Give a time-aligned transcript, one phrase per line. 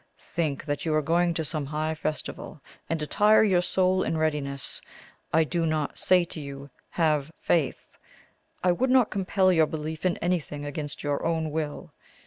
[0.17, 2.59] Think that you are going to some high festival,
[2.89, 4.81] and attire your soul in readiness.
[5.31, 7.95] I do not say to you 'Have faith;'
[8.63, 11.93] I would not compel your belief in anything against your own will.